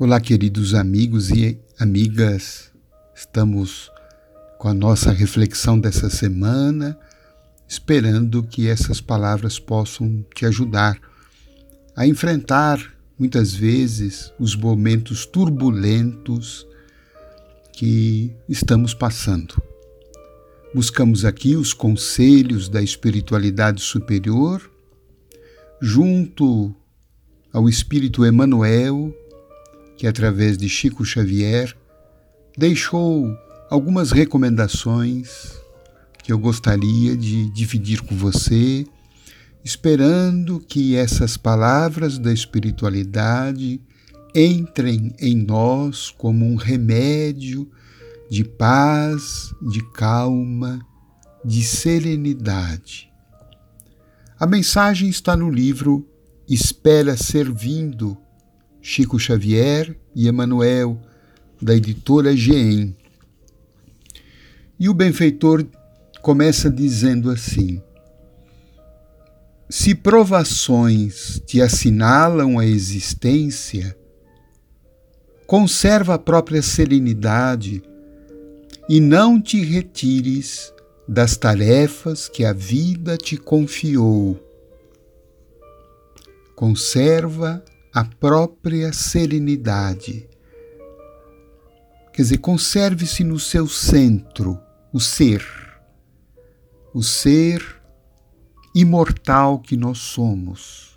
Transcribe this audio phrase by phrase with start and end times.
[0.00, 2.70] Olá, queridos amigos e amigas.
[3.16, 3.90] Estamos
[4.56, 6.96] com a nossa reflexão dessa semana,
[7.66, 10.96] esperando que essas palavras possam te ajudar
[11.96, 12.80] a enfrentar
[13.18, 16.64] muitas vezes os momentos turbulentos
[17.72, 19.60] que estamos passando.
[20.72, 24.62] Buscamos aqui os conselhos da espiritualidade superior,
[25.82, 26.72] junto
[27.52, 29.12] ao Espírito Emmanuel
[29.98, 31.76] que, através de Chico Xavier,
[32.56, 33.36] deixou
[33.68, 35.58] algumas recomendações
[36.22, 38.86] que eu gostaria de dividir com você,
[39.64, 43.80] esperando que essas palavras da espiritualidade
[44.32, 47.68] entrem em nós como um remédio
[48.30, 50.78] de paz, de calma,
[51.44, 53.10] de serenidade.
[54.38, 56.06] A mensagem está no livro
[56.48, 58.16] Espera Servindo
[58.90, 60.98] Chico Xavier e Emanuel,
[61.60, 62.96] da editora GEM.
[64.80, 65.62] E o benfeitor
[66.22, 67.82] começa dizendo assim:
[69.68, 73.94] Se provações te assinalam a existência,
[75.46, 77.82] conserva a própria serenidade
[78.88, 80.72] e não te retires
[81.06, 84.42] das tarefas que a vida te confiou.
[86.56, 87.62] Conserva
[87.98, 90.30] a própria serenidade.
[92.12, 94.56] Quer dizer, conserve-se no seu centro,
[94.92, 95.44] o ser,
[96.94, 97.60] o ser
[98.72, 100.96] imortal que nós somos,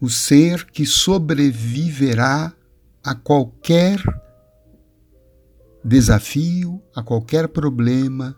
[0.00, 2.52] o ser que sobreviverá
[3.00, 4.02] a qualquer
[5.84, 8.36] desafio, a qualquer problema,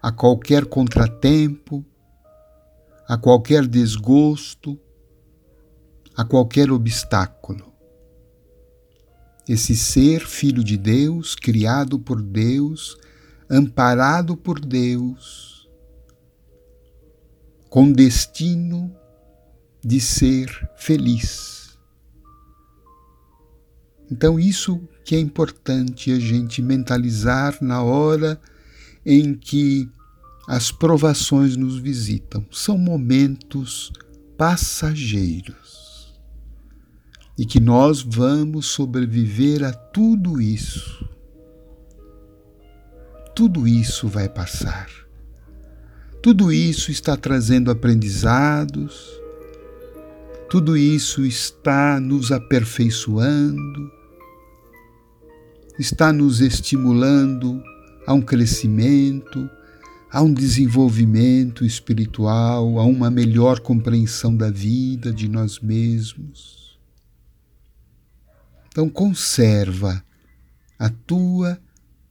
[0.00, 1.84] a qualquer contratempo,
[3.06, 4.80] a qualquer desgosto,
[6.18, 7.72] a qualquer obstáculo.
[9.48, 12.98] Esse ser, filho de Deus, criado por Deus,
[13.48, 15.70] amparado por Deus,
[17.70, 18.92] com destino
[19.80, 21.78] de ser feliz.
[24.10, 28.40] Então, isso que é importante a gente mentalizar na hora
[29.06, 29.88] em que
[30.48, 32.44] as provações nos visitam.
[32.50, 33.92] São momentos
[34.36, 35.67] passageiros
[37.38, 41.08] e que nós vamos sobreviver a tudo isso.
[43.34, 44.90] Tudo isso vai passar.
[46.20, 49.08] Tudo isso está trazendo aprendizados,
[50.50, 53.92] tudo isso está nos aperfeiçoando,
[55.78, 57.62] está nos estimulando
[58.04, 59.48] a um crescimento,
[60.10, 66.67] a um desenvolvimento espiritual, a uma melhor compreensão da vida, de nós mesmos.
[68.78, 70.04] Então, conserva
[70.78, 71.60] a tua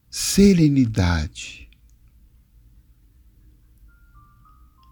[0.10, 1.70] serenidade.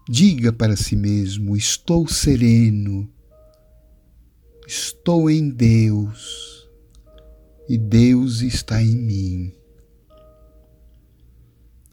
[0.08, 3.06] Diga para si mesmo: estou sereno,
[4.66, 6.66] estou em Deus
[7.68, 9.54] e Deus está em mim.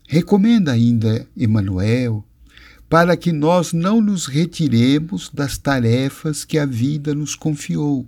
[0.07, 2.23] Recomenda ainda Emmanuel
[2.87, 8.07] para que nós não nos retiremos das tarefas que a vida nos confiou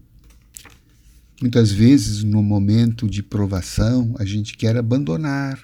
[1.46, 5.60] Muitas vezes, no momento de provação, a gente quer abandonar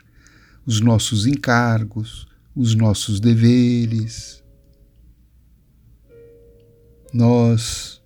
[0.64, 4.44] os nossos encargos, os nossos deveres.
[7.12, 8.00] Nós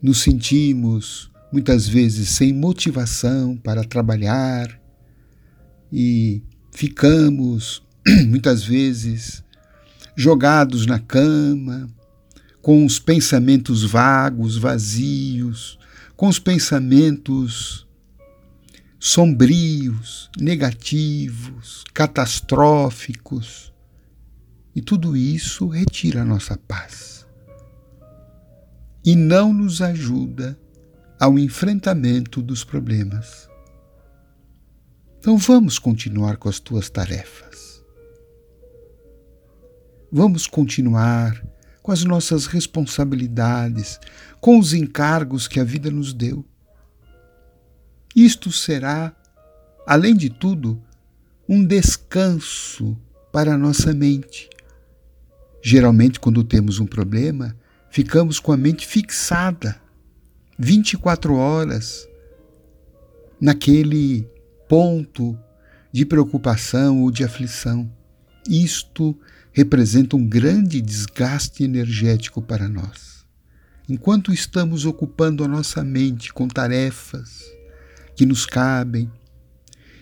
[0.00, 4.80] nos sentimos muitas vezes sem motivação para trabalhar
[5.92, 6.40] e
[6.70, 7.82] ficamos
[8.28, 9.42] muitas vezes
[10.14, 11.90] jogados na cama,
[12.62, 15.81] com os pensamentos vagos, vazios,
[16.22, 17.84] com os pensamentos
[18.96, 23.74] sombrios, negativos, catastróficos.
[24.72, 27.26] E tudo isso retira a nossa paz
[29.04, 30.56] e não nos ajuda
[31.18, 33.48] ao enfrentamento dos problemas.
[35.18, 37.84] Então vamos continuar com as tuas tarefas.
[40.12, 41.44] Vamos continuar
[41.82, 43.98] com as nossas responsabilidades,
[44.42, 46.44] com os encargos que a vida nos deu.
[48.14, 49.14] Isto será,
[49.86, 50.82] além de tudo,
[51.48, 52.98] um descanso
[53.32, 54.50] para a nossa mente.
[55.62, 57.56] Geralmente, quando temos um problema,
[57.88, 59.80] ficamos com a mente fixada
[60.58, 62.08] 24 horas
[63.40, 64.28] naquele
[64.68, 65.38] ponto
[65.92, 67.88] de preocupação ou de aflição.
[68.48, 69.16] Isto
[69.52, 73.11] representa um grande desgaste energético para nós.
[73.88, 77.42] Enquanto estamos ocupando a nossa mente com tarefas
[78.14, 79.10] que nos cabem,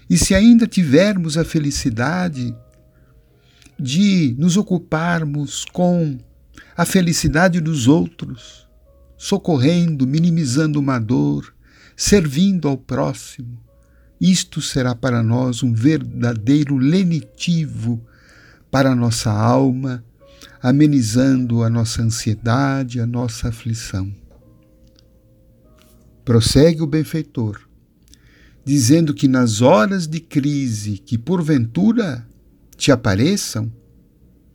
[0.09, 2.55] e se ainda tivermos a felicidade
[3.79, 6.19] de nos ocuparmos com
[6.77, 8.69] a felicidade dos outros,
[9.17, 11.55] socorrendo, minimizando uma dor,
[11.97, 13.63] servindo ao próximo,
[14.21, 18.05] isto será para nós um verdadeiro lenitivo
[18.71, 20.05] para a nossa alma,
[20.63, 24.15] amenizando a nossa ansiedade, a nossa aflição.
[26.25, 27.61] Prossegue o benfeitor,
[28.65, 32.27] dizendo que nas horas de crise que porventura
[32.77, 33.73] te apareçam,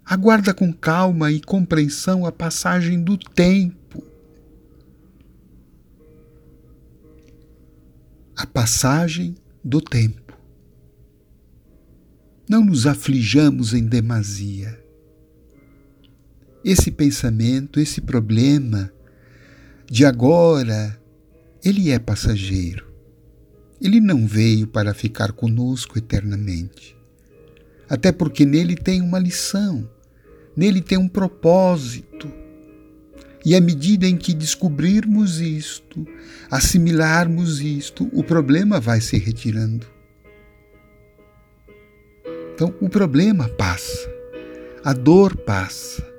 [0.05, 4.03] aguarda com calma e compreensão a passagem do tempo.
[8.37, 10.37] A passagem do tempo.
[12.47, 14.84] Não nos aflijamos em demasia.
[16.65, 18.91] Esse pensamento, esse problema
[19.85, 20.99] de agora,
[21.63, 22.91] ele é passageiro.
[23.79, 26.97] Ele não veio para ficar conosco eternamente.
[27.87, 29.87] Até porque nele tem uma lição,
[30.57, 32.27] nele tem um propósito
[33.45, 36.03] e à medida em que descobrirmos isto,
[36.49, 39.85] assimilarmos isto, o problema vai se retirando.
[42.55, 44.09] Então, o problema passa,
[44.83, 46.14] a dor passa.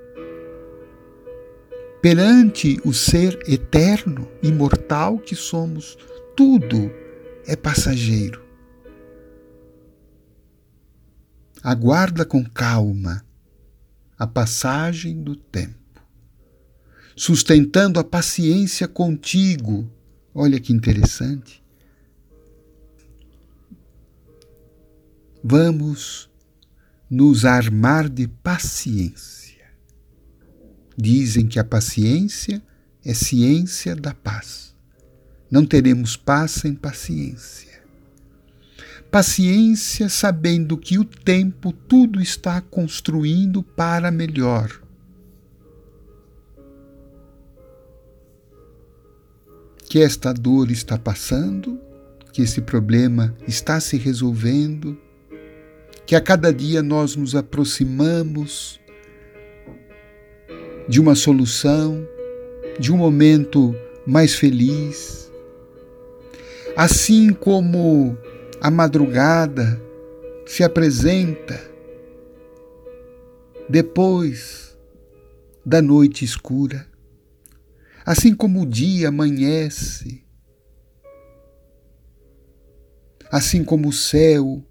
[2.09, 5.99] Perante o ser eterno, imortal que somos,
[6.37, 6.89] tudo
[7.45, 8.47] é passageiro.
[11.61, 13.27] Aguarda com calma
[14.17, 16.01] a passagem do tempo
[17.17, 19.91] sustentando a paciência contigo.
[20.33, 21.61] Olha que interessante.
[25.43, 26.31] Vamos
[27.11, 29.46] nos armar de paciência.
[30.97, 32.63] Dizem que a paciência
[33.05, 34.75] é ciência da paz.
[35.51, 37.83] Não teremos paz sem paciência.
[39.11, 44.87] Paciência sabendo que o tempo tudo está construindo para melhor
[49.89, 51.81] que esta dor está passando,
[52.33, 54.99] que esse problema está se resolvendo,
[56.05, 58.81] que a cada dia nós nos aproximamos
[60.89, 62.07] de uma solução,
[62.79, 63.75] de um momento
[64.07, 65.31] mais feliz.
[66.77, 68.17] Assim como
[68.61, 69.81] a madrugada
[70.47, 71.61] se apresenta
[73.69, 74.79] depois
[75.65, 76.87] da noite escura,
[78.05, 80.25] assim como o dia amanhece,
[83.31, 84.65] assim como o céu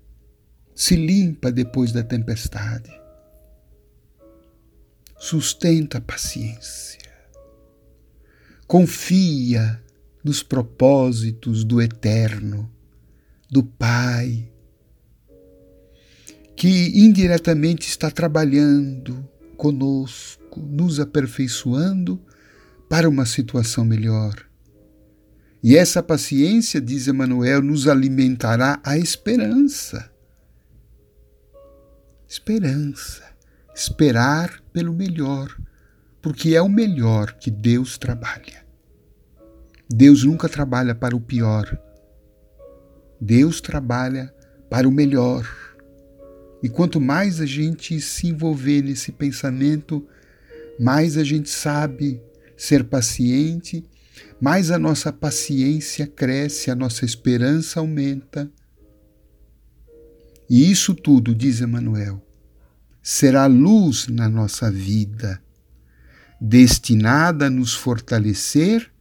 [0.73, 3.04] se limpa depois da tempestade.
[5.27, 6.99] Sustenta a paciência.
[8.67, 9.81] Confia
[10.23, 12.71] nos propósitos do Eterno,
[13.49, 14.47] do Pai,
[16.55, 19.27] que indiretamente está trabalhando
[19.57, 22.23] conosco, nos aperfeiçoando
[22.87, 24.47] para uma situação melhor.
[25.63, 30.07] E essa paciência, diz Emmanuel, nos alimentará a esperança.
[32.29, 33.34] Esperança.
[33.75, 35.53] Esperar pelo melhor,
[36.21, 38.65] porque é o melhor que Deus trabalha.
[39.89, 41.77] Deus nunca trabalha para o pior.
[43.19, 44.33] Deus trabalha
[44.69, 45.45] para o melhor.
[46.63, 50.07] E quanto mais a gente se envolver nesse pensamento,
[50.79, 52.21] mais a gente sabe
[52.57, 53.83] ser paciente,
[54.39, 58.49] mais a nossa paciência cresce, a nossa esperança aumenta.
[60.49, 62.25] E isso tudo, diz Emmanuel,
[63.05, 65.39] será luz na nossa vida,
[66.41, 68.91] destinada a nos fortalecer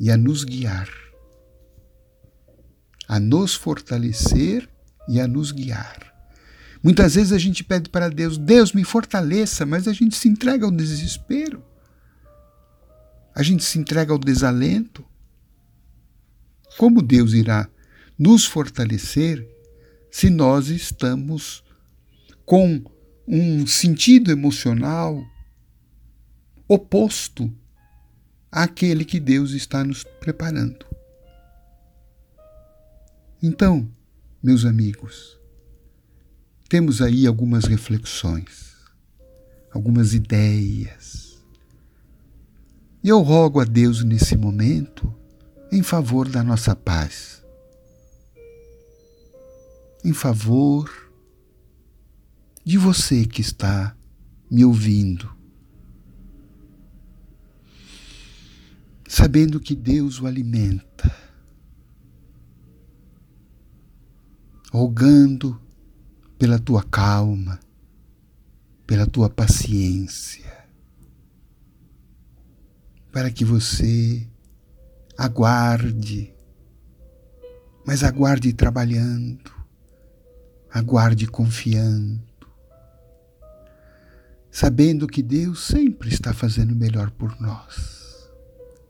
[0.00, 0.88] e a nos guiar.
[3.06, 4.68] A nos fortalecer
[5.08, 6.14] e a nos guiar.
[6.82, 10.64] Muitas vezes a gente pede para Deus, Deus me fortaleça, mas a gente se entrega
[10.64, 11.62] ao desespero
[13.36, 15.04] a gente se entrega ao desalento.
[16.78, 17.68] Como Deus irá
[18.18, 19.46] nos fortalecer
[20.10, 21.62] se nós estamos
[22.46, 22.82] com
[23.26, 25.24] um sentido emocional
[26.68, 27.52] oposto
[28.50, 30.86] àquele que Deus está nos preparando?
[33.42, 33.88] Então,
[34.42, 35.38] meus amigos,
[36.68, 38.74] temos aí algumas reflexões,
[39.72, 41.26] algumas ideias
[43.06, 45.14] e eu rogo a Deus nesse momento
[45.70, 47.40] em favor da nossa paz,
[50.04, 50.90] em favor
[52.66, 53.96] de você que está
[54.50, 55.36] me ouvindo.
[59.08, 61.14] sabendo que Deus o alimenta,
[64.70, 65.60] rogando
[66.38, 67.58] pela tua calma,
[68.86, 70.52] pela tua paciência,
[73.12, 74.28] para que você
[75.16, 76.34] aguarde,
[77.86, 79.50] mas aguarde trabalhando,
[80.70, 82.25] aguarde confiando,
[84.56, 88.26] sabendo que Deus sempre está fazendo melhor por nós.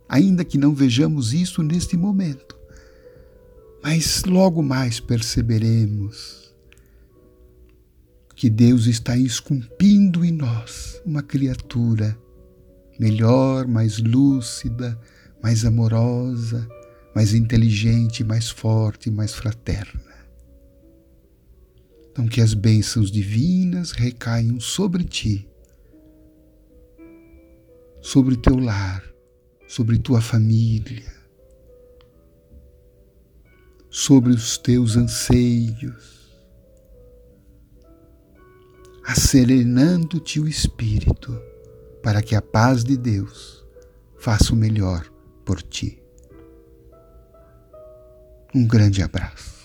[0.08, 2.56] Ainda que não vejamos isso neste momento,
[3.82, 6.54] mas logo mais perceberemos
[8.36, 12.16] que Deus está esculpindo em nós uma criatura
[12.96, 14.96] melhor, mais lúcida,
[15.42, 16.64] mais amorosa,
[17.12, 20.14] mais inteligente, mais forte, mais fraterna.
[22.12, 25.48] Então, que as bênçãos divinas recaiam sobre ti,
[28.06, 29.02] sobre teu lar,
[29.66, 31.12] sobre tua família,
[33.90, 36.30] sobre os teus anseios,
[39.04, 41.36] acerenando-te o espírito,
[42.00, 43.66] para que a paz de Deus
[44.16, 45.04] faça o melhor
[45.44, 46.00] por ti.
[48.54, 49.55] Um grande abraço.